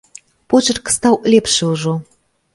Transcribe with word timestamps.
Почырк 0.53 0.85
стаў 0.95 1.19
лепшы 1.35 1.71
ўжо. 1.75 1.97